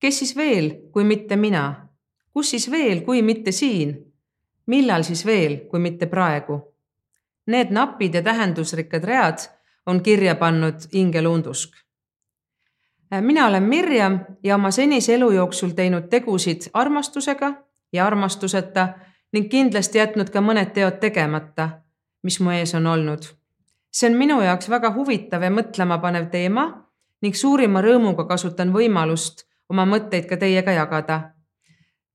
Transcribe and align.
kes 0.00 0.18
siis 0.18 0.36
veel, 0.36 0.70
kui 0.92 1.04
mitte 1.04 1.36
mina? 1.36 1.88
kus 2.32 2.50
siis 2.50 2.70
veel, 2.70 3.00
kui 3.00 3.22
mitte 3.22 3.52
siin? 3.52 3.96
millal 4.66 5.02
siis 5.02 5.26
veel, 5.26 5.60
kui 5.70 5.80
mitte 5.80 6.06
praegu? 6.06 6.60
Need 7.46 7.72
napid 7.72 8.14
ja 8.14 8.22
tähendusrikkad 8.22 9.04
read 9.04 9.38
on 9.86 10.02
kirja 10.02 10.34
pannud 10.34 10.74
Inge 10.92 11.22
Lundusk. 11.22 11.72
mina 13.20 13.46
olen 13.46 13.62
Mirjam 13.62 14.20
ja 14.42 14.54
oma 14.54 14.70
senise 14.70 15.14
elu 15.14 15.30
jooksul 15.30 15.70
teinud 15.70 16.08
tegusid 16.08 16.70
armastusega 16.74 17.52
ja 17.92 18.06
armastuseta 18.06 18.88
ning 19.32 19.48
kindlasti 19.48 19.98
jätnud 19.98 20.30
ka 20.30 20.40
mõned 20.40 20.72
teod 20.72 21.00
tegemata, 21.00 21.68
mis 22.22 22.40
mu 22.40 22.50
ees 22.50 22.74
on 22.74 22.86
olnud. 22.86 23.24
see 23.92 24.10
on 24.10 24.16
minu 24.16 24.40
jaoks 24.42 24.68
väga 24.70 24.92
huvitav 24.94 25.42
ja 25.42 25.50
mõtlemapanev 25.50 26.30
teema 26.30 26.84
ning 27.22 27.34
suurima 27.34 27.80
rõõmuga 27.82 28.28
kasutan 28.28 28.72
võimalust 28.72 29.47
oma 29.68 29.84
mõtteid 29.86 30.28
ka 30.28 30.36
teiega 30.36 30.72
jagada. 30.72 31.20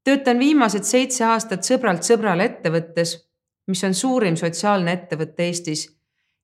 töötan 0.04 0.40
viimased 0.40 0.84
seitse 0.84 1.26
aastat 1.26 1.64
sõbralt 1.64 2.04
sõbrale 2.04 2.44
ettevõttes, 2.44 3.18
mis 3.68 3.84
on 3.84 3.94
suurim 3.94 4.36
sotsiaalne 4.36 4.92
ettevõte 4.92 5.44
Eestis 5.44 5.88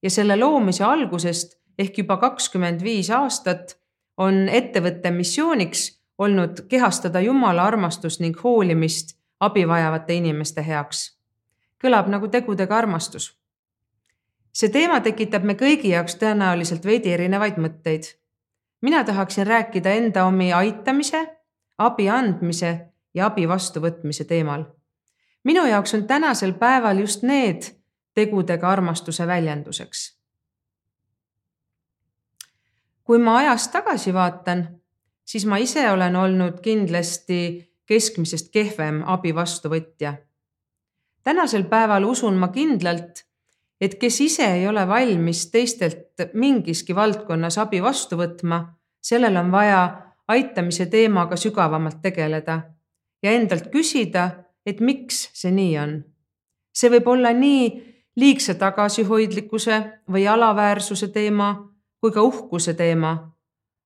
ja 0.02 0.10
selle 0.10 0.36
loomise 0.36 0.84
algusest 0.84 1.58
ehk 1.78 1.98
juba 1.98 2.18
kakskümmend 2.18 2.84
viis 2.84 3.10
aastat 3.10 3.78
on 4.18 4.50
ettevõtte 4.50 5.12
missiooniks 5.12 6.00
olnud 6.20 6.66
kehastada 6.70 7.22
Jumala 7.24 7.64
armastust 7.64 8.20
ning 8.20 8.38
hoolimist 8.44 9.16
abi 9.40 9.68
vajavate 9.68 10.14
inimeste 10.14 10.66
heaks. 10.66 11.16
kõlab 11.84 12.08
nagu 12.12 12.28
tegudega 12.28 12.78
armastus. 12.78 13.38
see 14.54 14.70
teema 14.70 15.00
tekitab 15.00 15.44
me 15.44 15.54
kõigi 15.54 15.94
jaoks 15.96 16.16
tõenäoliselt 16.16 16.86
veidi 16.86 17.14
erinevaid 17.14 17.58
mõtteid. 17.58 18.04
Mina 18.82 19.04
tahaksin 19.04 19.48
rääkida 19.48 19.90
enda 19.90 20.26
omi 20.26 20.54
aitamise, 20.54 21.38
abi 21.78 22.10
andmise 22.10 22.90
ja 23.14 23.26
abi 23.26 23.48
vastuvõtmise 23.48 24.24
teemal. 24.24 24.64
minu 25.44 25.66
jaoks 25.66 25.94
on 25.94 26.08
tänasel 26.08 26.54
päeval 26.54 26.98
just 26.98 27.24
need 27.24 27.64
tegudega 28.14 28.70
armastuse 28.70 29.28
väljenduseks. 29.28 30.20
kui 33.04 33.18
ma 33.18 33.38
ajas 33.38 33.68
tagasi 33.68 34.14
vaatan, 34.14 34.80
siis 35.26 35.46
ma 35.46 35.58
ise 35.58 35.92
olen 35.92 36.16
olnud 36.16 36.60
kindlasti 36.62 37.70
keskmisest 37.86 38.52
kehvem 38.52 39.04
abi 39.06 39.36
vastuvõtja. 39.36 40.14
tänasel 41.24 41.64
päeval 41.64 42.04
usun 42.04 42.38
ma 42.38 42.48
kindlalt, 42.48 43.26
et 43.82 43.96
kes 43.96 44.22
ise 44.22 44.46
ei 44.54 44.68
ole 44.68 44.88
valmis 44.88 45.48
teistelt 45.52 46.30
mingiski 46.34 46.96
valdkonnas 46.96 47.58
abi 47.58 47.82
vastu 47.84 48.18
võtma, 48.20 48.79
sellel 49.02 49.38
on 49.38 49.52
vaja 49.52 49.82
aitamise 50.28 50.86
teemaga 50.86 51.36
sügavamalt 51.36 52.02
tegeleda 52.02 52.62
ja 53.24 53.32
endalt 53.32 53.70
küsida, 53.72 54.30
et 54.66 54.80
miks 54.80 55.30
see 55.34 55.52
nii 55.52 55.78
on. 55.78 56.04
see 56.74 56.90
võib 56.90 57.08
olla 57.08 57.34
nii 57.34 57.64
liigse 58.16 58.54
tagasihoidlikkuse 58.54 59.80
või 60.12 60.28
alaväärsuse 60.28 61.08
teema 61.08 61.50
kui 62.00 62.12
ka 62.12 62.22
uhkuse 62.22 62.74
teema, 62.74 63.16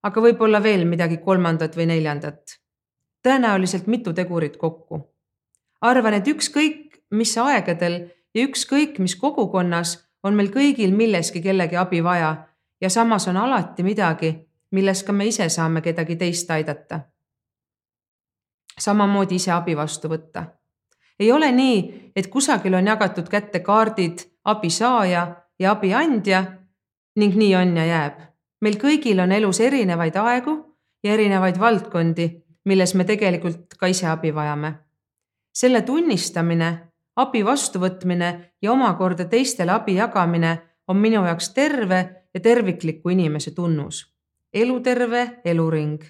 aga 0.04 0.22
võib-olla 0.22 0.64
veel 0.64 0.86
midagi 0.86 1.18
kolmandat 1.18 1.78
või 1.78 1.88
neljandat 1.90 2.60
tõenäoliselt 3.24 3.88
mitu 3.88 4.14
tegurit 4.14 4.58
kokku. 4.58 5.10
arvan, 5.82 6.14
et 6.14 6.28
ükskõik 6.28 7.04
mis 7.12 7.38
aegadel 7.38 8.10
ja 8.36 8.44
ükskõik 8.48 9.00
mis 9.00 9.16
kogukonnas 9.16 9.98
on 10.24 10.36
meil 10.36 10.50
kõigil 10.52 10.96
milleski 10.96 11.42
kellegi 11.42 11.76
abi 11.76 12.04
vaja 12.04 12.48
ja 12.82 12.90
samas 12.90 13.28
on 13.28 13.38
alati 13.38 13.84
midagi, 13.84 14.36
milles 14.74 15.04
ka 15.04 15.14
me 15.14 15.28
ise 15.30 15.48
saame 15.50 15.82
kedagi 15.82 16.16
teist 16.16 16.52
aidata. 16.52 17.00
samamoodi 18.80 19.36
ise 19.36 19.52
abi 19.52 19.78
vastu 19.78 20.10
võtta. 20.10 20.44
ei 21.20 21.32
ole 21.32 21.52
nii, 21.52 22.12
et 22.16 22.28
kusagil 22.28 22.74
on 22.74 22.88
jagatud 22.88 23.30
kätte 23.30 23.60
kaardid 23.60 24.26
abisaaja 24.44 25.36
ja 25.60 25.72
abiandja 25.72 26.46
ning 27.16 27.36
nii 27.36 27.56
on 27.56 27.78
ja 27.78 27.86
jääb. 27.86 28.22
meil 28.62 28.76
kõigil 28.76 29.20
on 29.24 29.32
elus 29.32 29.60
erinevaid 29.60 30.16
aegu 30.16 30.58
ja 31.04 31.14
erinevaid 31.14 31.60
valdkondi 31.60 32.44
milles 32.66 32.96
me 32.96 33.04
tegelikult 33.04 33.76
ka 33.80 33.88
ise 33.88 34.08
abi 34.08 34.32
vajame. 34.36 34.74
selle 35.54 35.82
tunnistamine, 35.82 36.70
abi 37.16 37.44
vastuvõtmine 37.46 38.30
ja 38.62 38.72
omakorda 38.72 39.26
teistele 39.30 39.72
abi 39.72 39.96
jagamine 39.96 40.58
on 40.88 40.98
minu 40.98 41.26
jaoks 41.26 41.50
terve 41.54 42.00
ja 42.34 42.40
tervikliku 42.40 43.10
inimese 43.10 43.52
tunnus. 43.52 44.13
Eluterve 44.54 45.42
eluring. 45.46 46.02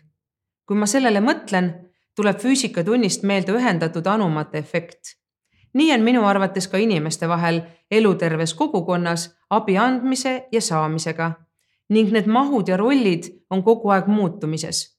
kui 0.66 0.78
ma 0.78 0.86
sellele 0.86 1.20
mõtlen, 1.20 1.74
tuleb 2.16 2.40
füüsikatunnist 2.40 3.24
meelde 3.24 3.52
ühendatud 3.52 4.08
anumate 4.08 4.58
efekt. 4.58 5.18
nii 5.74 5.94
on 5.94 6.02
minu 6.02 6.26
arvates 6.26 6.68
ka 6.68 6.78
inimeste 6.78 7.28
vahel 7.28 7.62
eluterves 7.92 8.54
kogukonnas 8.54 9.30
abi 9.50 9.78
andmise 9.78 10.48
ja 10.52 10.62
saamisega 10.62 11.34
ning 11.90 12.12
need 12.12 12.28
mahud 12.28 12.68
ja 12.68 12.78
rollid 12.78 13.30
on 13.50 13.64
kogu 13.64 13.90
aeg 13.90 14.08
muutumises 14.08 14.94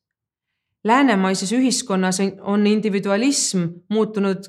läänemaises 0.85 1.53
ühiskonnas 1.53 2.19
on 2.41 2.67
individualism 2.67 3.67
muutunud 3.89 4.45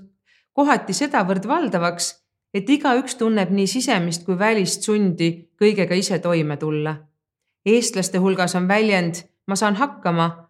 kohati 0.54 0.94
sedavõrd 0.94 1.48
valdavaks, 1.48 2.12
et 2.54 2.70
igaüks 2.70 3.16
tunneb 3.20 3.52
nii 3.52 3.68
sisemist 3.68 4.26
kui 4.28 4.40
välist 4.40 4.88
sundi 4.88 5.32
kõigega 5.60 5.96
ise 5.96 6.20
toime 6.20 6.58
tulla. 6.58 6.96
Eestlaste 7.66 8.18
hulgas 8.18 8.56
on 8.56 8.68
väljend 8.68 9.26
ma 9.48 9.56
saan 9.56 9.76
hakkama. 9.76 10.50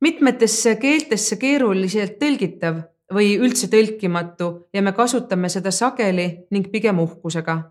Mitmetesse 0.00 0.76
keeltesse 0.76 1.36
keeruliselt 1.36 2.18
tõlgitav 2.20 2.82
või 3.14 3.36
üldse 3.38 3.68
tõlkimatu 3.72 4.68
ja 4.72 4.82
me 4.82 4.92
kasutame 4.92 5.48
seda 5.48 5.70
sageli 5.70 6.46
ning 6.50 6.70
pigem 6.70 6.98
uhkusega. 6.98 7.70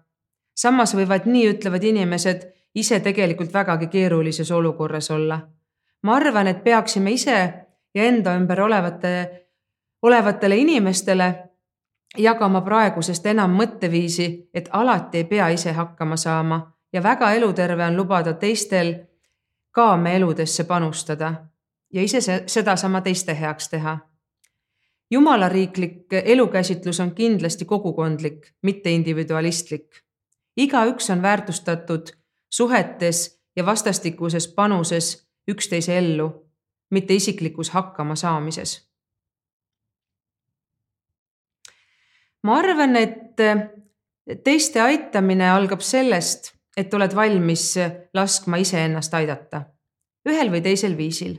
samas 0.55 0.93
võivad 0.95 1.25
nii 1.25 1.47
ütlevad 1.49 1.83
inimesed 1.83 2.43
ise 2.75 2.99
tegelikult 2.99 3.53
vägagi 3.53 3.87
keerulises 3.87 4.51
olukorras 4.51 5.11
olla. 5.11 5.39
Ma 6.03 6.15
arvan, 6.15 6.47
et 6.47 6.63
peaksime 6.63 7.11
ise 7.11 7.53
ja 7.95 8.03
enda 8.03 8.35
ümber 8.35 8.61
olevate, 8.61 9.47
olevatele 10.01 10.57
inimestele 10.57 11.35
jagama 12.17 12.61
praegusest 12.61 13.25
enam 13.25 13.55
mõtteviisi, 13.57 14.49
et 14.53 14.69
alati 14.71 15.17
ei 15.17 15.23
pea 15.23 15.47
ise 15.49 15.71
hakkama 15.71 16.17
saama 16.17 16.73
ja 16.93 17.03
väga 17.03 17.31
eluterve 17.31 17.85
on 17.85 17.97
lubada 17.97 18.33
teistel 18.33 18.95
ka 19.71 19.97
me 19.97 20.15
eludesse 20.15 20.63
panustada 20.63 21.33
ja 21.93 22.01
ise 22.01 22.43
sedasama 22.45 23.01
teiste 23.01 23.39
heaks 23.39 23.69
teha. 23.69 23.97
jumalariiklik 25.11 26.13
elukäsitlus 26.13 26.99
on 26.99 27.15
kindlasti 27.15 27.65
kogukondlik, 27.65 28.53
mitte 28.61 28.91
individualistlik. 28.91 30.03
igaüks 30.57 31.09
on 31.09 31.21
väärtustatud 31.21 32.07
suhetes 32.49 33.43
ja 33.55 33.65
vastastikuses 33.65 34.47
panuses 34.47 35.29
üksteise 35.47 35.97
ellu, 35.97 36.49
mitte 36.89 37.13
isiklikus 37.13 37.69
hakkamasaamises. 37.69 38.89
ma 42.43 42.55
arvan, 42.55 42.95
et 42.95 43.35
teiste 44.43 44.81
aitamine 44.81 45.49
algab 45.51 45.81
sellest, 45.81 46.53
et 46.77 46.93
oled 46.93 47.15
valmis 47.15 47.75
laskma 48.13 48.57
iseennast 48.57 49.13
aidata 49.13 49.63
ühel 50.29 50.51
või 50.51 50.61
teisel 50.61 50.97
viisil 50.97 51.35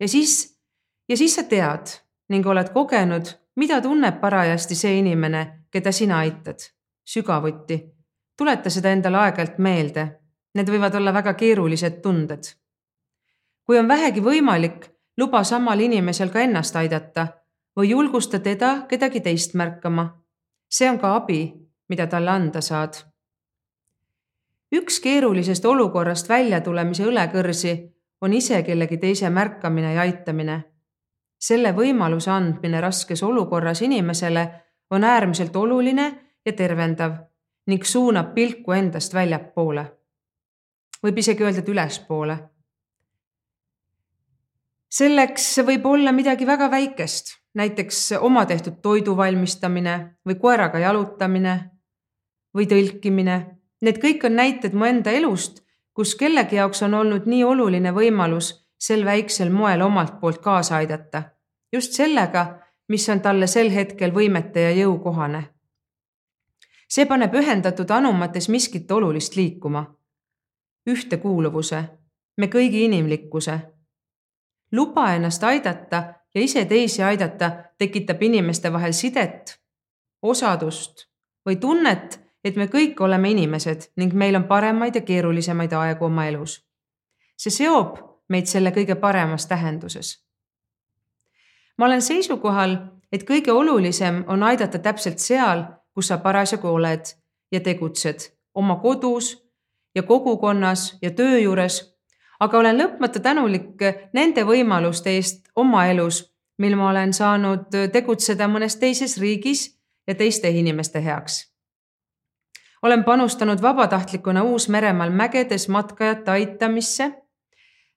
ja 0.00 0.08
siis, 0.08 0.58
ja 1.08 1.16
siis 1.16 1.34
sa 1.34 1.46
tead 1.48 1.94
ning 2.28 2.46
oled 2.46 2.72
kogenud, 2.74 3.28
mida 3.56 3.80
tunneb 3.80 4.20
parajasti 4.20 4.74
see 4.74 4.98
inimene, 4.98 5.66
keda 5.70 5.92
sina 5.92 6.18
aitad, 6.18 6.58
sügavuti. 7.06 7.78
tuleta 8.36 8.70
seda 8.70 8.90
endale 8.90 9.16
aeg-ajalt 9.16 9.58
meelde. 9.58 10.06
Need 10.54 10.68
võivad 10.72 10.94
olla 10.98 11.12
väga 11.14 11.34
keerulised 11.38 12.00
tunded 12.02 12.50
kui 13.66 13.78
on 13.78 13.88
vähegi 13.88 14.22
võimalik, 14.22 14.86
luba 15.18 15.42
samal 15.44 15.80
inimesel 15.82 16.30
ka 16.30 16.44
ennast 16.46 16.76
aidata 16.78 17.26
või 17.76 17.90
julgusta 17.90 18.38
teda 18.40 18.86
kedagi 18.88 19.20
teist 19.20 19.54
märkama. 19.54 20.22
see 20.70 20.90
on 20.90 20.98
ka 20.98 21.14
abi, 21.16 21.52
mida 21.88 22.06
talle 22.06 22.30
anda 22.30 22.60
saad. 22.60 22.94
Üks 24.72 25.00
keerulisest 25.00 25.64
olukorrast 25.64 26.28
väljatulemise 26.28 27.04
õlekõrsi 27.04 27.74
on 28.20 28.32
ise 28.32 28.62
kellegi 28.62 28.98
teise 28.98 29.30
märkamine 29.30 29.94
ja 29.94 30.00
aitamine. 30.00 30.64
selle 31.38 31.72
võimaluse 31.72 32.30
andmine 32.30 32.80
raskes 32.80 33.22
olukorras 33.22 33.82
inimesele 33.82 34.50
on 34.90 35.04
äärmiselt 35.04 35.56
oluline 35.56 36.36
ja 36.46 36.52
tervendav 36.52 37.12
ning 37.66 37.84
suunab 37.84 38.34
pilku 38.34 38.72
endast 38.72 39.14
väljapoole. 39.14 39.86
võib 41.02 41.18
isegi 41.18 41.44
öelda, 41.44 41.58
et 41.58 41.68
ülespoole 41.68 42.38
selleks 44.96 45.48
võib 45.66 45.86
olla 45.90 46.12
midagi 46.14 46.46
väga 46.46 46.70
väikest, 46.70 47.34
näiteks 47.58 48.12
oma 48.20 48.46
tehtud 48.46 48.80
toidu 48.82 49.16
valmistamine 49.16 49.96
või 50.26 50.38
koeraga 50.40 50.80
jalutamine 50.80 51.56
või 52.56 52.68
tõlkimine. 52.70 53.36
Need 53.82 53.98
kõik 54.00 54.24
on 54.24 54.36
näited 54.36 54.72
mu 54.72 54.84
enda 54.84 55.10
elust, 55.10 55.60
kus 55.94 56.14
kellegi 56.14 56.56
jaoks 56.56 56.82
on 56.82 56.94
olnud 56.94 57.26
nii 57.26 57.44
oluline 57.44 57.92
võimalus 57.92 58.52
sel 58.78 59.04
väiksel 59.04 59.50
moel 59.50 59.82
omalt 59.82 60.20
poolt 60.20 60.38
kaasa 60.38 60.76
aidata. 60.76 61.22
just 61.72 61.92
sellega, 61.92 62.58
mis 62.88 63.08
on 63.08 63.20
talle 63.20 63.46
sel 63.46 63.70
hetkel 63.70 64.12
võimete 64.14 64.60
ja 64.60 64.70
jõukohane. 64.70 65.42
see 66.88 67.06
paneb 67.06 67.34
ühendatud 67.34 67.90
anumates 67.90 68.48
miskit 68.48 68.90
olulist 68.90 69.36
liikuma. 69.36 69.96
ühtekuuluvuse, 70.90 71.84
me 72.36 72.46
kõigi 72.46 72.84
inimlikkuse. 72.84 73.60
luba 74.72 75.14
ennast 75.14 75.44
aidata 75.44 76.14
ja 76.34 76.40
ise 76.40 76.64
teisi 76.64 77.02
aidata 77.02 77.50
tekitab 77.78 78.22
inimeste 78.22 78.72
vahel 78.72 78.92
sidet, 78.92 79.60
osadust 80.22 81.08
või 81.48 81.56
tunnet, 81.56 82.25
et 82.46 82.56
me 82.56 82.68
kõik 82.70 83.00
oleme 83.02 83.30
inimesed 83.34 83.88
ning 83.98 84.14
meil 84.14 84.36
on 84.38 84.44
paremaid 84.46 84.94
ja 84.94 85.02
keerulisemaid 85.02 85.72
aegu 85.74 86.06
oma 86.06 86.26
elus. 86.30 86.62
see 87.36 87.50
seob 87.50 87.98
meid 88.28 88.46
selle 88.46 88.70
kõige 88.70 88.94
paremas 88.94 89.46
tähenduses. 89.46 90.22
ma 91.78 91.86
olen 91.86 92.02
seisukohal, 92.02 92.76
et 93.12 93.26
kõige 93.30 93.52
olulisem 93.52 94.24
on 94.26 94.42
aidata 94.42 94.78
täpselt 94.78 95.18
seal, 95.18 95.64
kus 95.94 96.08
sa 96.08 96.18
parasjagu 96.18 96.68
oled 96.68 97.12
ja 97.52 97.60
tegutsed, 97.60 98.30
oma 98.54 98.76
kodus 98.76 99.34
ja 99.94 100.02
kogukonnas 100.02 100.98
ja 101.02 101.10
töö 101.10 101.38
juures. 101.38 101.96
aga 102.40 102.58
olen 102.58 102.78
lõpmata 102.78 103.20
tänulik 103.20 103.82
nende 104.12 104.44
võimaluste 104.44 105.10
eest 105.10 105.48
oma 105.56 105.86
elus, 105.86 106.32
mil 106.58 106.76
ma 106.76 106.90
olen 106.90 107.12
saanud 107.12 107.74
tegutseda 107.92 108.48
mõnes 108.48 108.78
teises 108.78 109.18
riigis 109.18 109.80
ja 110.06 110.14
teiste 110.14 110.50
inimeste 110.50 111.04
heaks. 111.04 111.55
Olen 112.86 113.04
panustanud 113.04 113.62
vabatahtlikuna 113.62 114.42
Uus-Meremaal 114.42 115.10
mägedes 115.10 115.68
matkajate 115.68 116.30
aitamisse 116.30 117.12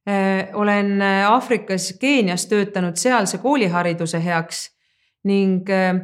Äh, 0.09 0.49
olen 0.53 1.01
äh, 1.01 1.31
Aafrikas 1.31 1.93
Keenias 1.99 2.45
töötanud 2.45 2.95
sealse 2.95 3.37
koolihariduse 3.37 4.23
heaks 4.23 4.71
ning 5.23 5.69
äh, 5.69 5.95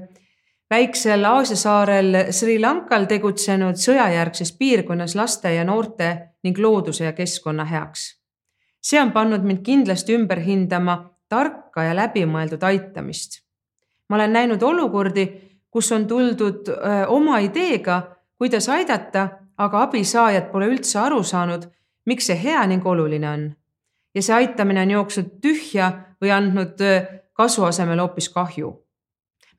väiksel 0.69 1.25
Aasia 1.25 1.55
saarel 1.55 2.17
Sri 2.31 2.59
Lankal 2.61 3.07
tegutsenud 3.09 3.79
sõjajärgses 3.81 4.51
piirkonnas 4.59 5.15
laste 5.15 5.53
ja 5.55 5.63
noorte 5.65 6.09
ning 6.43 6.59
looduse 6.59 7.07
ja 7.07 7.13
keskkonna 7.13 7.65
heaks. 7.65 8.03
see 8.83 9.01
on 9.01 9.11
pannud 9.11 9.41
mind 9.41 9.63
kindlasti 9.65 10.13
ümber 10.13 10.43
hindama 10.43 10.97
tarka 11.29 11.83
ja 11.83 11.95
läbimõeldud 11.95 12.63
aitamist. 12.63 13.41
ma 14.09 14.15
olen 14.15 14.33
näinud 14.33 14.63
olukordi, 14.63 15.25
kus 15.71 15.91
on 15.91 16.07
tuldud 16.07 16.67
oma 17.07 17.39
ideega, 17.39 18.14
kuidas 18.37 18.69
aidata, 18.69 19.27
aga 19.57 19.81
abisaajad 19.81 20.51
pole 20.51 20.67
üldse 20.67 20.99
aru 20.99 21.23
saanud, 21.23 21.69
miks 22.05 22.27
see 22.27 22.43
hea 22.43 22.65
ning 22.67 22.85
oluline 22.85 23.29
on 23.29 23.45
ja 24.15 24.21
see 24.21 24.35
aitamine 24.35 24.81
on 24.81 24.91
jooksnud 24.91 25.31
tühja 25.41 25.91
või 26.21 26.31
andnud 26.31 26.81
kasu 27.33 27.63
asemel 27.63 27.99
hoopis 27.99 28.29
kahju. 28.29 28.71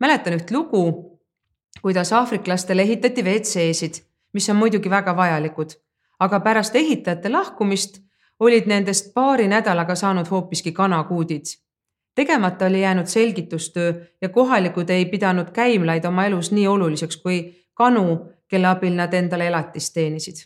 mäletan 0.01 0.37
üht 0.39 0.51
lugu, 0.51 0.83
kuidas 1.83 2.13
aafriklastele 2.13 2.83
ehitati 2.83 3.23
WC-sid, 3.23 4.01
mis 4.33 4.49
on 4.51 4.57
muidugi 4.57 4.91
väga 4.91 5.17
vajalikud, 5.17 5.77
aga 6.19 6.41
pärast 6.41 6.77
ehitajate 6.77 7.29
lahkumist 7.29 8.01
olid 8.41 8.67
nendest 8.67 9.15
paari 9.15 9.49
nädalaga 9.49 9.95
saanud 9.95 10.31
hoopiski 10.31 10.73
kanakuudid. 10.73 11.45
tegemata 12.15 12.67
oli 12.67 12.81
jäänud 12.81 13.07
selgitustöö 13.07 13.95
ja 14.23 14.29
kohalikud 14.29 14.91
ei 14.91 15.05
pidanud 15.07 15.51
käimlaid 15.53 16.05
oma 16.05 16.25
elus 16.25 16.53
nii 16.53 16.67
oluliseks 16.67 17.17
kui 17.17 17.67
kanu, 17.75 18.33
kelle 18.49 18.69
abil 18.69 18.95
nad 18.97 19.15
endale 19.15 19.47
elatist 19.47 19.95
teenisid 19.95 20.45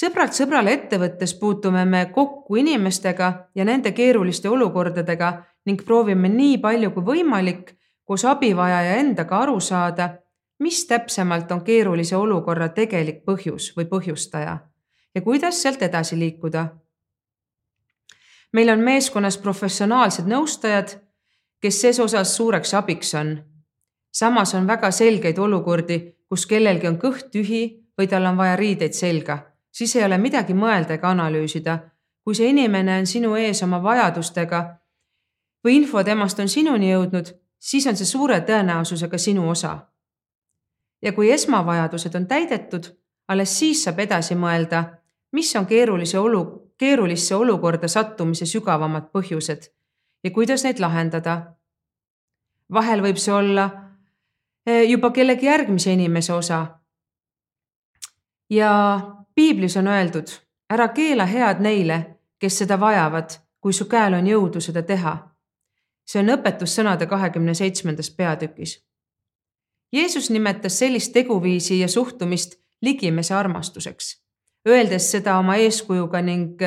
sõbralt 0.00 0.36
sõbrale 0.36 0.72
ettevõttes 0.76 1.34
puutume 1.40 1.84
me 1.84 2.06
kokku 2.14 2.56
inimestega 2.56 3.30
ja 3.54 3.64
nende 3.64 3.92
keeruliste 3.92 4.48
olukordadega 4.48 5.32
ning 5.66 5.82
proovime 5.84 6.28
nii 6.28 6.58
palju 6.62 6.90
kui 6.94 7.06
võimalik 7.08 7.74
koos 8.04 8.24
abivajaja 8.24 8.96
endaga 8.98 9.42
aru 9.44 9.60
saada, 9.60 10.08
mis 10.58 10.84
täpsemalt 10.86 11.52
on 11.52 11.62
keerulise 11.64 12.16
olukorra 12.16 12.68
tegelik 12.74 13.22
põhjus 13.26 13.70
või 13.76 13.86
põhjustaja 13.90 14.56
ja 15.14 15.22
kuidas 15.22 15.62
sealt 15.62 15.82
edasi 15.82 16.18
liikuda. 16.18 16.68
meil 18.52 18.68
on 18.68 18.80
meeskonnas 18.80 19.38
professionaalsed 19.38 20.26
nõustajad, 20.26 20.96
kes 21.60 21.80
ses 21.80 22.00
osas 22.00 22.36
suureks 22.36 22.74
abiks 22.74 23.14
on. 23.14 23.44
samas 24.12 24.54
on 24.54 24.66
väga 24.66 24.90
selgeid 24.90 25.38
olukordi, 25.38 26.16
kus 26.30 26.46
kellelgi 26.46 26.86
on 26.86 26.98
kõht 27.02 27.30
tühi 27.34 27.62
või 27.98 28.08
tal 28.08 28.26
on 28.26 28.36
vaja 28.38 28.56
riideid 28.56 28.94
selga 28.94 29.50
siis 29.72 29.96
ei 29.96 30.04
ole 30.04 30.18
midagi 30.18 30.54
mõelda 30.54 30.94
ega 30.94 31.10
analüüsida. 31.10 31.78
kui 32.24 32.34
see 32.34 32.50
inimene 32.52 32.98
on 33.00 33.06
sinu 33.06 33.34
ees 33.34 33.62
oma 33.62 33.82
vajadustega 33.82 34.60
või 35.64 35.76
info 35.76 36.02
temast 36.04 36.38
on 36.38 36.48
sinuni 36.48 36.90
jõudnud, 36.90 37.32
siis 37.58 37.86
on 37.86 37.96
see 37.96 38.06
suure 38.06 38.40
tõenäosusega 38.40 39.18
sinu 39.18 39.48
osa. 39.48 39.78
ja 41.02 41.12
kui 41.12 41.30
esmavajadused 41.32 42.14
on 42.14 42.26
täidetud, 42.26 42.96
alles 43.28 43.58
siis 43.58 43.84
saab 43.84 43.98
edasi 43.98 44.34
mõelda, 44.34 44.84
mis 45.32 45.56
on 45.56 45.66
keerulise 45.66 46.18
olu, 46.18 46.72
keerulisse 46.76 47.34
olukorda 47.34 47.88
sattumise 47.88 48.46
sügavamad 48.46 49.10
põhjused 49.12 49.70
ja 50.24 50.30
kuidas 50.30 50.64
neid 50.64 50.78
lahendada. 50.78 51.54
vahel 52.72 53.02
võib 53.02 53.16
see 53.16 53.32
olla 53.32 53.89
juba 54.88 55.10
kellegi 55.10 55.46
järgmise 55.46 55.92
inimese 55.92 56.32
osa. 56.32 56.66
ja 58.50 59.00
piiblis 59.34 59.76
on 59.76 59.86
öeldud, 59.86 60.28
ära 60.70 60.88
keela 60.88 61.26
head 61.26 61.60
neile, 61.60 62.18
kes 62.38 62.58
seda 62.58 62.80
vajavad, 62.80 63.30
kui 63.60 63.72
su 63.72 63.84
käel 63.84 64.14
on 64.14 64.26
jõudu 64.26 64.60
seda 64.60 64.82
teha. 64.82 65.16
see 66.06 66.22
on 66.22 66.32
õpetussõnade 66.34 67.06
kahekümne 67.06 67.54
seitsmendas 67.54 68.10
peatükis. 68.10 68.80
Jeesus 69.92 70.30
nimetas 70.30 70.78
sellist 70.78 71.12
teguviisi 71.12 71.80
ja 71.80 71.88
suhtumist 71.88 72.54
ligimese 72.82 73.34
armastuseks, 73.34 74.22
öeldes 74.68 75.10
seda 75.10 75.38
oma 75.38 75.56
eeskujuga 75.56 76.22
ning 76.22 76.62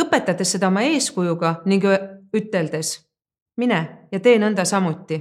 õpetades 0.00 0.52
seda 0.52 0.68
oma 0.68 0.82
eeskujuga 0.82 1.62
ning 1.64 1.84
üteldes 2.36 3.08
mine 3.58 3.80
ja 4.12 4.20
tee 4.20 4.38
nõnda 4.38 4.64
samuti. 4.64 5.20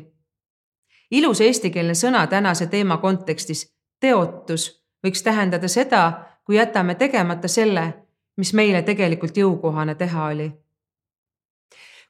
Ilus 1.12 1.42
eestikeelne 1.42 1.94
sõna 1.94 2.27
tänase 2.27 2.68
teema 2.68 2.98
kontekstis, 2.98 3.68
teotus 4.00 4.83
võiks 5.06 5.24
tähendada 5.24 5.68
seda, 5.68 6.04
kui 6.44 6.56
jätame 6.56 6.95
tegemata 6.95 7.48
selle, 7.48 7.94
mis 8.38 8.54
meile 8.54 8.81
tegelikult 8.81 9.38
jõukohane 9.38 9.95
teha 9.95 10.25
oli. 10.25 10.51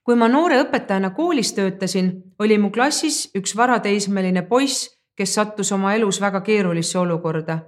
kui 0.03 0.15
ma 0.15 0.27
noore 0.27 0.61
õpetajana 0.61 1.09
koolis 1.11 1.53
töötasin, 1.53 2.11
oli 2.39 2.57
mu 2.57 2.69
klassis 2.71 3.31
üks 3.35 3.55
varateismeline 3.57 4.41
poiss, 4.41 4.89
kes 5.15 5.33
sattus 5.35 5.71
oma 5.71 5.93
elus 5.93 6.21
väga 6.21 6.41
keerulisse 6.41 6.99
olukorda. 6.99 7.59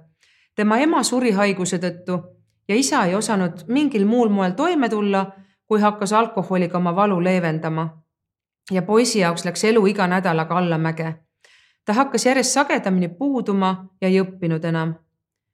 tema 0.54 0.78
ema 0.78 1.02
suri 1.02 1.30
haiguse 1.30 1.78
tõttu 1.78 2.20
ja 2.68 2.76
isa 2.76 3.04
ei 3.04 3.14
osanud 3.14 3.64
mingil 3.66 4.06
muul 4.06 4.28
moel 4.28 4.52
toime 4.52 4.88
tulla, 4.88 5.26
kui 5.66 5.80
hakkas 5.80 6.12
alkoholiga 6.12 6.78
oma 6.78 6.96
valu 6.96 7.24
leevendama. 7.24 7.88
ja 8.70 8.82
poisi 8.82 9.18
jaoks 9.18 9.44
läks 9.44 9.64
elu 9.64 9.86
iga 9.86 10.06
nädalaga 10.06 10.58
allamäge. 10.58 11.14
Ta 11.90 11.98
hakkas 11.98 12.26
järjest 12.26 12.54
sagedamini 12.54 13.08
puuduma 13.08 13.70
ja 14.00 14.08
ei 14.08 14.20
õppinud 14.22 14.64
enam 14.70 14.94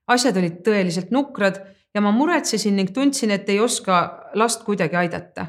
asjad 0.06 0.36
olid 0.38 0.60
tõeliselt 0.66 1.10
nukrad 1.14 1.58
ja 1.94 2.02
ma 2.04 2.12
muretsesin 2.14 2.76
ning 2.76 2.92
tundsin, 2.94 3.30
et 3.30 3.48
ei 3.48 3.60
oska 3.60 4.30
last 4.34 4.64
kuidagi 4.64 4.96
aidata. 4.96 5.46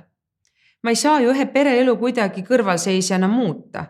ma 0.83 0.89
ei 0.89 0.95
saa 0.95 1.19
ju 1.19 1.31
ühe 1.33 1.45
pereelu 1.45 1.97
kuidagi 1.97 2.43
kõrvalseisjana 2.43 3.27
muuta. 3.27 3.85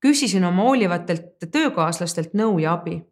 küsisin 0.00 0.44
oma 0.44 0.62
hoolivatelt 0.62 1.50
töökaaslastelt 1.52 2.34
nõu 2.34 2.58
ja 2.58 2.72
abi. 2.72 3.02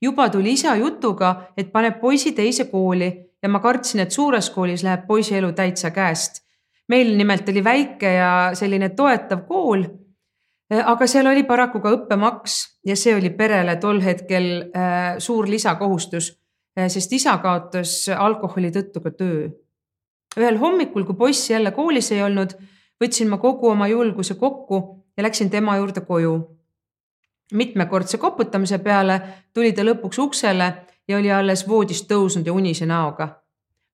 juba 0.00 0.28
tuli 0.28 0.52
isa 0.52 0.76
jutuga, 0.76 1.52
et 1.56 1.72
paneb 1.72 2.00
poisi 2.00 2.32
teise 2.32 2.64
kooli 2.64 3.30
ja 3.42 3.48
ma 3.48 3.60
kartsin, 3.60 4.00
et 4.00 4.10
suures 4.10 4.50
koolis 4.50 4.82
läheb 4.82 5.06
poisi 5.06 5.36
elu 5.36 5.52
täitsa 5.52 5.90
käest. 5.90 6.42
meil 6.88 7.16
nimelt 7.16 7.48
oli 7.48 7.64
väike 7.64 8.12
ja 8.12 8.50
selline 8.54 8.88
toetav 8.88 9.46
kool 9.46 9.84
aga 10.80 11.06
seal 11.06 11.26
oli 11.26 11.42
paraku 11.44 11.80
ka 11.82 11.92
õppemaks 11.96 12.58
ja 12.88 12.96
see 12.96 13.14
oli 13.16 13.30
perele 13.36 13.76
tol 13.80 14.00
hetkel 14.00 14.48
äh, 14.76 15.18
suur 15.18 15.48
lisakohustus, 15.50 16.32
äh, 16.78 16.88
sest 16.88 17.12
isa 17.12 17.36
kaotas 17.42 18.06
alkoholi 18.16 18.72
tõttu 18.72 19.02
ka 19.04 19.10
töö. 19.10 19.50
ühel 20.36 20.56
hommikul, 20.56 21.04
kui 21.04 21.14
poiss 21.14 21.50
jälle 21.50 21.70
koolis 21.76 22.12
ei 22.12 22.22
olnud, 22.22 22.54
võtsin 23.02 23.28
ma 23.28 23.36
kogu 23.38 23.68
oma 23.68 23.88
julguse 23.88 24.34
kokku 24.34 25.04
ja 25.16 25.22
läksin 25.22 25.50
tema 25.50 25.76
juurde 25.76 26.00
koju. 26.00 26.58
mitmekordse 27.52 28.18
koputamise 28.18 28.78
peale 28.78 29.20
tuli 29.54 29.72
ta 29.72 29.82
lõpuks 29.82 30.18
uksele 30.18 30.72
ja 31.08 31.16
oli 31.18 31.32
alles 31.32 31.68
voodist 31.68 32.08
tõusnud 32.10 32.46
ja 32.46 32.52
unise 32.52 32.86
näoga. 32.86 33.28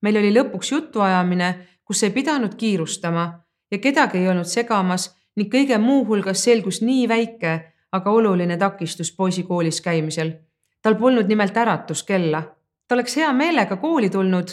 meil 0.02 0.16
oli 0.16 0.32
lõpuks 0.32 0.73
jutuajamine, 0.73 1.66
kus 1.85 2.02
ei 2.02 2.11
pidanud 2.11 2.54
kiirustama 2.54 3.40
ja 3.70 3.78
kedagi 3.78 4.18
ei 4.18 4.28
olnud 4.28 4.47
segamas 4.47 5.17
ning 5.38 5.50
kõige 5.52 5.78
muu 5.78 6.02
hulgas 6.09 6.42
selgus 6.45 6.80
nii 6.83 7.07
väike, 7.09 7.52
aga 7.92 8.11
oluline 8.11 8.57
takistus 8.59 9.12
poisi 9.14 9.42
koolis 9.42 9.80
käimisel. 9.80 10.33
tal 10.83 10.95
polnud 10.95 11.26
nimelt 11.28 11.57
äratuskella. 11.57 12.42
ta 12.88 12.95
oleks 12.95 13.16
hea 13.16 13.33
meelega 13.33 13.76
kooli 13.76 14.11
tulnud, 14.11 14.49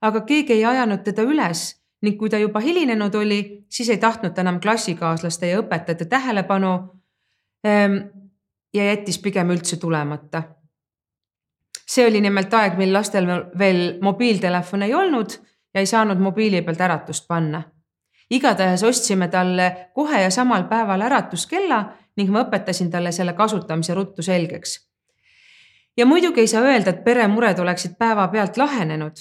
aga 0.00 0.20
keegi 0.20 0.52
ei 0.52 0.64
ajanud 0.64 1.02
teda 1.02 1.22
üles 1.22 1.80
ning 2.02 2.16
kui 2.18 2.30
ta 2.30 2.38
juba 2.38 2.60
hilinenud 2.60 3.14
oli, 3.14 3.64
siis 3.68 3.88
ei 3.88 3.98
tahtnud 3.98 4.32
ta 4.34 4.40
enam 4.40 4.60
klassikaaslaste 4.60 5.50
ja 5.50 5.60
õpetajate 5.60 6.06
tähelepanu 6.08 6.70
ehm, 7.64 7.96
ja 8.74 8.84
jättis 8.84 9.18
pigem 9.18 9.50
üldse 9.50 9.76
tulemata. 9.76 10.42
see 11.90 12.06
oli 12.06 12.20
nimelt 12.20 12.54
aeg, 12.54 12.76
mil 12.78 12.92
lastel 12.92 13.26
veel 13.58 13.98
mobiiltelefone 14.02 14.86
ei 14.86 14.94
olnud 14.94 15.32
ja 15.74 15.80
ei 15.80 15.86
saanud 15.86 16.18
mobiili 16.18 16.62
pealt 16.62 16.80
äratust 16.80 17.26
panna. 17.28 17.62
Igatahes 18.30 18.82
ostsime 18.82 19.28
talle 19.28 19.90
kohe 19.94 20.22
ja 20.22 20.30
samal 20.30 20.64
päeval 20.64 21.00
äratuskella 21.00 21.80
ning 22.16 22.30
ma 22.30 22.44
õpetasin 22.44 22.90
talle 22.90 23.12
selle 23.12 23.32
kasutamise 23.32 23.94
ruttu 23.94 24.22
selgeks. 24.22 24.78
ja 25.96 26.06
muidugi 26.06 26.40
ei 26.40 26.46
saa 26.46 26.62
öelda, 26.62 26.90
et 26.90 27.04
peremured 27.04 27.58
oleksid 27.58 27.98
päevapealt 27.98 28.56
lahenenud, 28.56 29.16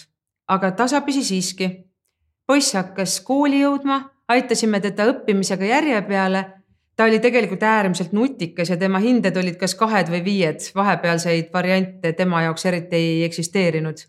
aga 0.48 0.72
tasapisi 0.72 1.24
siiski. 1.24 1.70
poiss 2.48 2.74
hakkas 2.74 3.22
kooli 3.22 3.62
jõudma, 3.62 4.10
aitasime 4.28 4.80
teda 4.80 5.06
õppimisega 5.06 5.66
järje 5.66 6.02
peale. 6.02 6.46
ta 6.96 7.04
oli 7.04 7.20
tegelikult 7.20 7.64
äärmiselt 7.64 8.12
nutikas 8.12 8.70
ja 8.70 8.78
tema 8.78 9.00
hinded 9.00 9.38
olid 9.38 9.56
kas 9.56 9.76
kahed 9.76 10.08
või 10.10 10.24
viied, 10.24 10.72
vahepealseid 10.76 11.54
variante 11.54 12.14
tema 12.14 12.42
jaoks 12.42 12.66
eriti 12.66 12.96
ei 12.96 13.24
eksisteerinud 13.24 14.06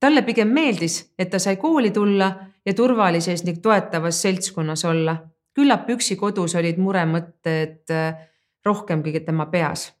talle 0.00 0.22
pigem 0.22 0.48
meeldis, 0.48 1.14
et 1.18 1.30
ta 1.30 1.38
sai 1.38 1.56
kooli 1.56 1.90
tulla 1.90 2.28
ja 2.66 2.74
turvalises 2.74 3.44
ning 3.44 3.62
toetavas 3.62 4.22
seltskonnas 4.22 4.84
olla 4.84 5.16
küllap 5.56 5.88
üksi 5.90 6.16
kodus 6.20 6.54
olid 6.58 6.78
muremõtted 6.82 7.92
äh, 7.94 8.16
rohkemgi 8.64 9.20
tema 9.20 9.46
peas. 9.46 9.92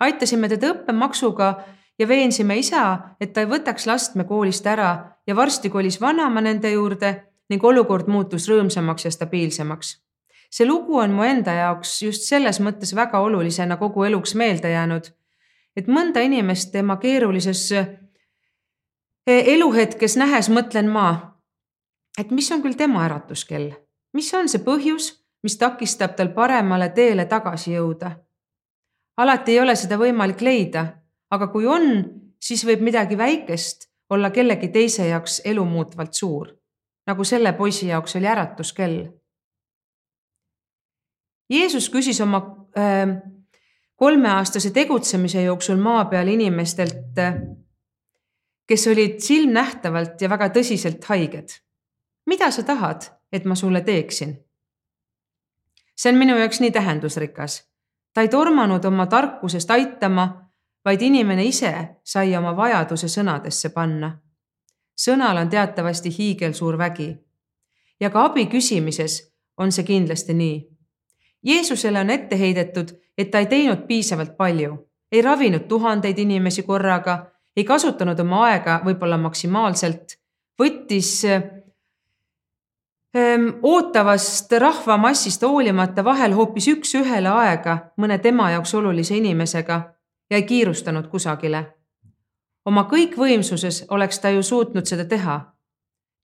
aitasime 0.00 0.48
teda 0.48 0.74
õppemaksuga 0.74 1.48
ja 1.98 2.08
veensime 2.08 2.58
isa, 2.58 2.98
et 3.20 3.32
ta 3.32 3.44
ei 3.44 3.48
võtaks 3.48 3.86
last 3.86 4.14
me 4.16 4.24
koolist 4.24 4.66
ära 4.66 4.90
ja 5.26 5.36
varsti 5.36 5.70
kolis 5.70 6.00
vanaema 6.00 6.40
nende 6.40 6.72
juurde 6.72 7.14
ning 7.50 7.64
olukord 7.64 8.08
muutus 8.08 8.48
rõõmsamaks 8.48 9.04
ja 9.04 9.10
stabiilsemaks. 9.10 9.96
see 10.50 10.66
lugu 10.66 10.98
on 10.98 11.12
mu 11.14 11.22
enda 11.22 11.52
jaoks 11.52 12.02
just 12.02 12.28
selles 12.28 12.60
mõttes 12.60 12.94
väga 12.94 13.20
olulisena 13.20 13.76
kogu 13.76 14.04
eluks 14.04 14.34
meelde 14.34 14.70
jäänud, 14.70 15.10
et 15.76 15.86
mõnda 15.86 16.20
inimest 16.20 16.72
tema 16.72 16.96
keerulises 16.96 17.72
äh, 17.72 17.88
eluhetkes 19.26 20.16
nähes 20.16 20.48
mõtlen 20.50 20.88
ma, 20.88 21.29
et 22.18 22.30
mis 22.30 22.50
on 22.52 22.62
küll 22.62 22.76
tema 22.76 23.04
äratuskell 23.04 23.70
mis 24.12 24.32
on 24.34 24.48
see 24.50 24.62
põhjus, 24.64 25.12
mis 25.44 25.56
takistab 25.60 26.16
tal 26.18 26.32
paremale 26.34 26.90
teele 26.94 27.26
tagasi 27.30 27.76
jõuda? 27.76 28.16
alati 29.20 29.52
ei 29.52 29.60
ole 29.60 29.74
seda 29.76 29.98
võimalik 30.00 30.40
leida, 30.40 30.86
aga 31.28 31.50
kui 31.52 31.66
on, 31.68 31.90
siis 32.40 32.62
võib 32.64 32.80
midagi 32.86 33.18
väikest 33.20 33.84
olla 34.10 34.30
kellegi 34.32 34.70
teise 34.72 35.04
jaoks 35.10 35.42
elumuutvalt 35.44 36.16
suur, 36.16 36.48
nagu 37.06 37.24
selle 37.28 37.52
poisi 37.52 37.90
jaoks 37.90 38.16
oli 38.16 38.30
äratuskell. 38.32 39.02
Jeesus 41.52 41.90
küsis 41.92 42.22
oma 42.24 42.40
äh, 42.78 43.12
kolmeaastase 44.00 44.70
tegutsemise 44.72 45.42
jooksul 45.42 45.76
maa 45.76 46.06
peal 46.08 46.32
inimestelt, 46.32 47.20
kes 48.66 48.86
olid 48.88 49.20
silmnähtavalt 49.20 50.22
ja 50.22 50.32
väga 50.32 50.48
tõsiselt 50.54 51.04
haiged. 51.12 51.60
Mida 52.26 52.50
sa 52.50 52.62
tahad? 52.62 53.02
et 53.32 53.44
ma 53.44 53.54
sulle 53.54 53.80
teeksin. 53.80 54.44
see 55.96 56.12
on 56.12 56.18
minu 56.18 56.38
jaoks 56.38 56.60
nii 56.60 56.70
tähendusrikas. 56.70 57.68
ta 58.14 58.20
ei 58.20 58.28
tormanud 58.28 58.84
oma 58.84 59.06
tarkusest 59.06 59.70
aitama, 59.70 60.50
vaid 60.84 61.02
inimene 61.02 61.44
ise 61.44 61.88
sai 62.04 62.36
oma 62.36 62.56
vajaduse 62.56 63.08
sõnadesse 63.08 63.68
panna. 63.68 64.18
sõnal 65.00 65.36
on 65.36 65.48
teatavasti 65.48 66.18
hiigelsuur 66.18 66.78
vägi. 66.78 67.16
ja 68.00 68.10
ka 68.10 68.24
abi 68.24 68.46
küsimises 68.46 69.32
on 69.58 69.72
see 69.72 69.84
kindlasti 69.84 70.34
nii. 70.34 70.68
Jeesusele 71.42 72.00
on 72.00 72.10
ette 72.10 72.38
heidetud, 72.38 72.88
et 73.18 73.30
ta 73.30 73.38
ei 73.38 73.46
teinud 73.46 73.86
piisavalt 73.86 74.36
palju, 74.36 74.88
ei 75.12 75.22
ravinud 75.22 75.68
tuhandeid 75.68 76.18
inimesi 76.18 76.62
korraga, 76.62 77.30
ei 77.56 77.64
kasutanud 77.64 78.20
oma 78.20 78.44
aega 78.46 78.80
võib-olla 78.84 79.18
maksimaalselt, 79.18 80.16
võttis 80.60 81.24
ootavast 83.62 84.52
rahvamassist 84.52 85.42
hoolimata 85.42 86.04
vahel 86.04 86.32
hoopis 86.32 86.68
üks-ühele 86.68 87.28
aega 87.28 87.78
mõne 87.98 88.18
tema 88.18 88.50
jaoks 88.50 88.74
olulise 88.74 89.16
inimesega 89.16 89.80
ja 90.30 90.36
ei 90.36 90.42
kiirustanud 90.42 91.08
kusagile. 91.08 91.64
oma 92.64 92.86
kõikvõimsuses 92.92 93.84
oleks 93.88 94.18
ta 94.18 94.30
ju 94.30 94.42
suutnud 94.42 94.86
seda 94.86 95.04
teha. 95.04 95.40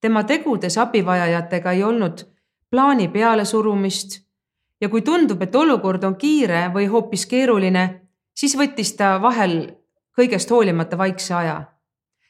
tema 0.00 0.24
tegudes 0.24 0.78
abivajajatega 0.78 1.72
ei 1.72 1.82
olnud 1.82 2.26
plaani 2.70 3.08
pealesurumist 3.08 4.20
ja 4.80 4.88
kui 4.88 5.02
tundub, 5.02 5.42
et 5.42 5.54
olukord 5.54 6.04
on 6.04 6.16
kiire 6.16 6.70
või 6.74 6.86
hoopis 6.86 7.26
keeruline, 7.26 8.00
siis 8.34 8.56
võttis 8.56 8.96
ta 8.96 9.22
vahel 9.22 9.74
kõigest 10.18 10.50
hoolimata 10.50 10.98
vaikse 10.98 11.34
aja. 11.34 11.64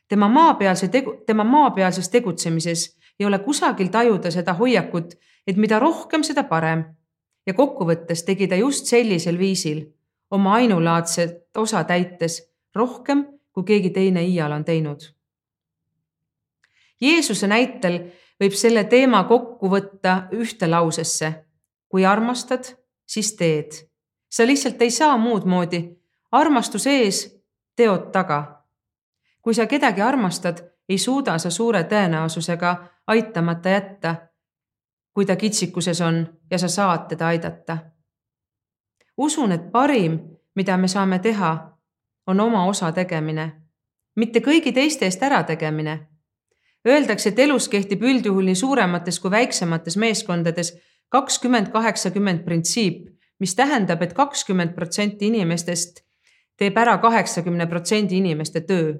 tema 0.09 0.29
maapealse 0.29 0.89
tegu, 0.89 1.15
tema 1.27 1.45
maapealses 1.45 2.09
tegutsemises 2.09 2.96
ei 3.21 3.27
ole 3.27 3.39
kusagil 3.39 3.89
tajuda 3.89 4.31
seda 4.31 4.55
hoiakut, 4.55 5.15
et 5.47 5.57
mida 5.57 5.79
rohkem, 5.79 6.23
seda 6.23 6.45
parem. 6.45 6.85
ja 7.47 7.55
kokkuvõttes 7.55 8.25
tegi 8.27 8.49
ta 8.49 8.57
just 8.57 8.87
sellisel 8.87 9.39
viisil 9.39 9.85
oma 10.31 10.55
ainulaadset 10.55 11.57
osa 11.57 11.85
täites 11.85 12.53
rohkem, 12.75 13.27
kui 13.53 13.65
keegi 13.65 13.91
teine 13.91 14.25
iial 14.25 14.53
on 14.53 14.65
teinud. 14.65 15.01
Jeesuse 17.01 17.47
näitel 17.47 18.01
võib 18.41 18.57
selle 18.57 18.85
teema 18.85 19.25
kokku 19.25 19.71
võtta 19.71 20.29
ühte 20.33 20.67
lausesse. 20.67 21.43
kui 21.89 22.05
armastad, 22.05 22.65
siis 23.07 23.37
teed. 23.37 23.73
sa 24.29 24.47
lihtsalt 24.47 24.83
ei 24.83 24.91
saa 24.91 25.17
muud 25.17 25.45
moodi. 25.45 25.97
armastus 26.33 26.87
ees, 26.87 27.43
teod 27.77 28.13
taga. 28.13 28.65
kui 29.43 29.55
sa 29.55 29.67
kedagi 29.67 30.01
armastad, 30.01 30.65
ei 30.89 30.99
suuda 30.99 31.39
sa 31.39 31.51
suure 31.51 31.83
tõenäosusega 31.83 32.77
aitamata 33.07 33.69
jätta, 33.69 34.17
kui 35.15 35.27
ta 35.27 35.37
kitsikuses 35.37 36.01
on 36.01 36.27
ja 36.51 36.59
sa 36.59 36.69
saad 36.69 37.09
teda 37.09 37.27
aidata. 37.27 37.79
usun, 39.17 39.53
et 39.53 39.73
parim, 39.73 40.19
mida 40.55 40.77
me 40.77 40.89
saame 40.89 41.19
teha, 41.19 41.79
on 42.27 42.41
oma 42.41 42.67
osa 42.67 42.93
tegemine, 42.93 43.53
mitte 44.17 44.41
kõigi 44.41 44.73
teiste 44.73 45.05
eest 45.05 45.23
ärategemine. 45.23 46.09
Öeldakse, 46.89 47.29
et 47.29 47.39
elus 47.39 47.69
kehtib 47.69 48.03
üldjuhul 48.03 48.45
nii 48.45 48.55
suuremates 48.55 49.21
kui 49.21 49.31
väiksemates 49.31 49.97
meeskondades 49.97 50.77
kakskümmend, 51.09 51.71
kaheksakümmend 51.73 52.45
printsiip, 52.45 53.09
mis 53.39 53.55
tähendab 53.55 54.03
et, 54.03 54.11
et 54.11 54.17
kakskümmend 54.17 54.75
protsenti 54.75 55.27
inimestest 55.27 56.07
teeb 56.57 56.77
ära 56.79 56.97
kaheksakümne 56.99 57.67
protsendi 57.67 58.17
inimeste 58.17 58.61
töö. 58.61 58.95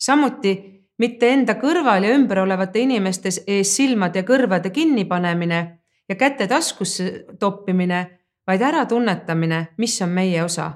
samuti 0.00 0.77
mitte 0.98 1.30
enda 1.32 1.54
kõrval 1.58 2.04
ja 2.04 2.14
ümber 2.14 2.42
olevate 2.42 2.82
inimeste 2.82 3.30
ees 3.46 3.74
silmade 3.76 4.22
ja 4.22 4.26
kõrvade 4.26 4.70
kinnipanemine 4.74 5.60
ja 6.08 6.14
käte 6.16 6.46
taskusse 6.48 7.24
toppimine, 7.38 8.18
vaid 8.46 8.62
äratunnetamine, 8.62 9.66
mis 9.76 10.02
on 10.02 10.08
meie 10.08 10.42
osa. 10.44 10.72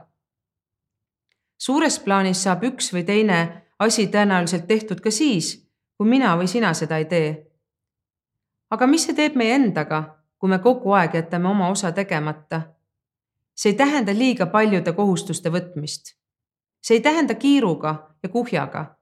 suures 1.59 1.99
plaanis 1.99 2.43
saab 2.43 2.65
üks 2.65 2.93
või 2.93 3.05
teine 3.05 3.63
asi 3.79 4.07
tõenäoliselt 4.07 4.67
tehtud 4.67 5.01
ka 5.01 5.11
siis, 5.11 5.69
kui 5.97 6.09
mina 6.09 6.37
või 6.37 6.47
sina 6.47 6.75
seda 6.75 6.99
ei 6.99 7.05
tee. 7.05 7.47
aga 8.71 8.87
mis 8.87 9.05
see 9.05 9.15
teeb 9.15 9.35
meie 9.35 9.55
endaga, 9.55 10.19
kui 10.39 10.49
me 10.49 10.59
kogu 10.59 10.93
aeg 10.93 11.15
jätame 11.15 11.49
oma 11.49 11.69
osa 11.69 11.93
tegemata? 11.93 12.63
see 13.55 13.71
ei 13.71 13.77
tähenda 13.77 14.13
liiga 14.15 14.47
paljude 14.47 14.93
kohustuste 14.93 15.51
võtmist. 15.51 16.15
see 16.83 16.97
ei 16.97 17.01
tähenda 17.01 17.35
kiiruga 17.35 18.17
ja 18.23 18.29
kuhjaga 18.29 19.02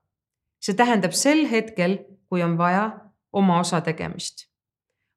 see 0.61 0.77
tähendab 0.77 1.11
sel 1.17 1.47
hetkel, 1.49 1.97
kui 2.29 2.43
on 2.43 2.57
vaja, 2.57 2.91
oma 3.33 3.59
osa 3.59 3.81
tegemist. 3.81 4.47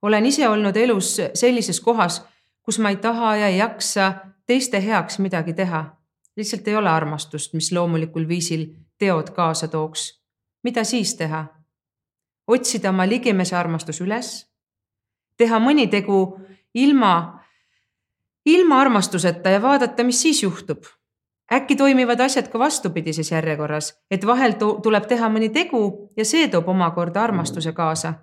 olen 0.02 0.26
ise 0.26 0.48
olnud 0.48 0.76
elus 0.76 1.16
sellises 1.34 1.80
kohas, 1.80 2.22
kus 2.62 2.78
ma 2.78 2.90
ei 2.90 2.96
taha 2.96 3.36
ja 3.36 3.48
ei 3.48 3.58
jaksa 3.58 4.14
teiste 4.46 4.84
heaks 4.86 5.18
midagi 5.18 5.52
teha. 5.52 5.96
lihtsalt 6.36 6.68
ei 6.68 6.76
ole 6.76 6.90
armastust, 6.90 7.54
mis 7.54 7.72
loomulikul 7.72 8.28
viisil 8.28 8.66
teod 8.98 9.30
kaasa 9.30 9.68
tooks. 9.68 10.22
mida 10.62 10.84
siis 10.84 11.14
teha? 11.14 11.46
otsida 12.46 12.90
oma 12.90 13.08
ligimese 13.08 13.56
armastus 13.56 14.00
üles, 14.00 14.46
teha 15.36 15.58
mõni 15.58 15.86
tegu 15.90 16.38
ilma, 16.74 17.40
ilma 18.44 18.80
armastuseta 18.80 19.50
ja 19.50 19.62
vaadata, 19.62 20.04
mis 20.04 20.22
siis 20.22 20.42
juhtub 20.42 20.84
äkki 21.52 21.76
toimivad 21.76 22.20
asjad 22.20 22.48
ka 22.48 22.58
vastupidises 22.58 23.30
järjekorras, 23.30 24.00
et 24.10 24.26
vahel 24.26 24.52
tuleb 24.82 25.06
teha 25.06 25.28
mõni 25.28 25.50
tegu 25.52 26.10
ja 26.16 26.24
see 26.24 26.48
toob 26.48 26.68
omakorda 26.68 27.22
armastuse 27.22 27.72
kaasa. 27.72 28.14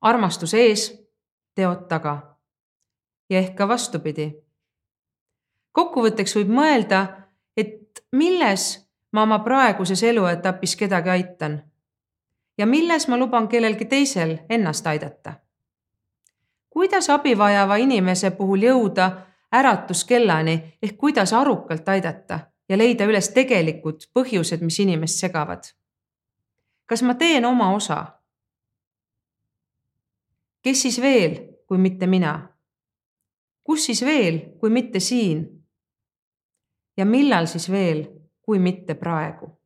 armastus 0.00 0.54
ees, 0.54 1.08
teod 1.54 1.88
taga. 1.88 2.36
ja 3.30 3.38
ehk 3.38 3.54
ka 3.54 3.68
vastupidi. 3.68 4.34
kokkuvõtteks 5.72 6.36
võib 6.36 6.48
mõelda, 6.48 7.06
et 7.56 8.04
milles 8.12 8.88
ma 9.12 9.22
oma 9.22 9.38
praeguses 9.38 10.02
eluetapis 10.02 10.76
kedagi 10.76 11.10
aitan. 11.10 11.62
ja 12.58 12.66
milles 12.66 13.08
ma 13.08 13.16
luban 13.16 13.48
kellelgi 13.48 13.84
teisel 13.84 14.38
ennast 14.48 14.86
aidata? 14.86 15.34
kuidas 16.70 17.10
abi 17.10 17.38
vajava 17.38 17.76
inimese 17.76 18.30
puhul 18.30 18.62
jõuda 18.62 19.29
äratuskellani 19.52 20.78
ehk 20.82 20.96
kuidas 20.96 21.32
arukalt 21.32 21.88
aidata 21.88 22.40
ja 22.68 22.78
leida 22.78 23.04
üles 23.04 23.28
tegelikud 23.34 24.06
põhjused, 24.14 24.62
mis 24.62 24.78
inimest 24.80 25.20
segavad? 25.20 25.64
kas 26.86 27.02
ma 27.02 27.14
teen 27.14 27.44
oma 27.44 27.72
osa? 27.74 28.04
kes 30.62 30.82
siis 30.82 31.00
veel, 31.00 31.36
kui 31.66 31.78
mitte 31.78 32.06
mina? 32.06 32.34
kus 33.64 33.86
siis 33.86 34.04
veel, 34.04 34.40
kui 34.58 34.70
mitte 34.70 35.00
siin? 35.00 35.46
ja 36.96 37.06
millal 37.06 37.46
siis 37.46 37.70
veel, 37.70 38.06
kui 38.42 38.58
mitte 38.58 38.94
praegu? 38.94 39.59